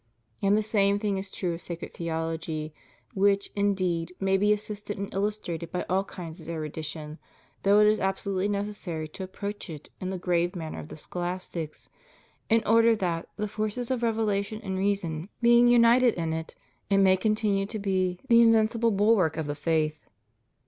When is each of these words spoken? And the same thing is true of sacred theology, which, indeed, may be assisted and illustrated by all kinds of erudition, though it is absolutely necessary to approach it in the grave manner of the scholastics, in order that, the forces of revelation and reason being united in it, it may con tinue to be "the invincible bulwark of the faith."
And 0.41 0.57
the 0.57 0.63
same 0.63 0.97
thing 0.97 1.19
is 1.19 1.29
true 1.29 1.53
of 1.53 1.61
sacred 1.61 1.93
theology, 1.93 2.73
which, 3.13 3.51
indeed, 3.55 4.13
may 4.19 4.35
be 4.35 4.51
assisted 4.51 4.97
and 4.97 5.13
illustrated 5.13 5.71
by 5.71 5.85
all 5.87 6.05
kinds 6.05 6.41
of 6.41 6.49
erudition, 6.49 7.19
though 7.61 7.79
it 7.81 7.85
is 7.85 7.99
absolutely 7.99 8.47
necessary 8.47 9.07
to 9.09 9.23
approach 9.23 9.69
it 9.69 9.91
in 9.99 10.09
the 10.09 10.17
grave 10.17 10.55
manner 10.55 10.79
of 10.79 10.87
the 10.87 10.97
scholastics, 10.97 11.87
in 12.49 12.63
order 12.65 12.95
that, 12.95 13.29
the 13.37 13.47
forces 13.47 13.91
of 13.91 14.01
revelation 14.01 14.59
and 14.63 14.79
reason 14.79 15.29
being 15.39 15.67
united 15.67 16.15
in 16.15 16.33
it, 16.33 16.55
it 16.89 16.97
may 16.97 17.15
con 17.15 17.35
tinue 17.35 17.69
to 17.69 17.77
be 17.77 18.19
"the 18.27 18.41
invincible 18.41 18.89
bulwark 18.89 19.37
of 19.37 19.45
the 19.45 19.53
faith." 19.53 20.07